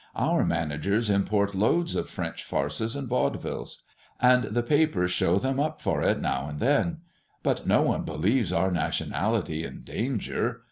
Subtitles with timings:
[0.15, 3.83] Our managers import loads of French farces and vaudevilles,
[4.19, 7.01] and the papers show them up for it now and then;
[7.43, 10.59] but no one believes our nationality in danger.